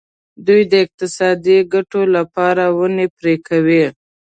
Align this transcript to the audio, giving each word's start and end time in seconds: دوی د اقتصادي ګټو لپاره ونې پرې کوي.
دوی 0.47 0.61
د 0.71 0.73
اقتصادي 0.85 1.57
ګټو 1.73 2.01
لپاره 2.15 2.63
ونې 2.77 3.07
پرې 3.17 3.35
کوي. 3.47 3.85